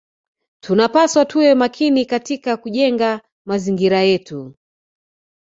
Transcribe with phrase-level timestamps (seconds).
[0.61, 4.55] Tunapaswa tuwe makini katika kujenga mazingira yetu